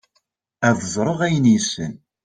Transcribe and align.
ad 0.67 0.77
ẓreɣ 0.93 1.19
ayen 1.25 1.51
yessen 1.53 1.93